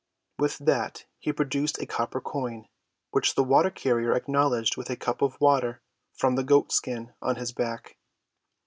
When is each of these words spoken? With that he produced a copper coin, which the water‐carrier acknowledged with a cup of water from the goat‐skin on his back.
With 0.39 0.57
that 0.57 1.05
he 1.19 1.31
produced 1.31 1.77
a 1.77 1.85
copper 1.85 2.19
coin, 2.19 2.67
which 3.11 3.35
the 3.35 3.43
water‐carrier 3.45 4.17
acknowledged 4.17 4.75
with 4.75 4.89
a 4.89 4.95
cup 4.95 5.21
of 5.21 5.39
water 5.39 5.83
from 6.17 6.33
the 6.35 6.43
goat‐skin 6.43 7.13
on 7.21 7.35
his 7.35 7.51
back. 7.51 7.97